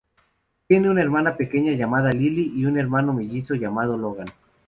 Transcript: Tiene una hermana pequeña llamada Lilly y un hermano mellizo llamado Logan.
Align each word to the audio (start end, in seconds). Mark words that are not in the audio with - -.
Tiene 0.67 0.89
una 0.89 1.03
hermana 1.03 1.37
pequeña 1.37 1.73
llamada 1.73 2.11
Lilly 2.11 2.53
y 2.55 2.65
un 2.65 2.79
hermano 2.79 3.13
mellizo 3.13 3.53
llamado 3.53 3.97
Logan. 3.99 4.29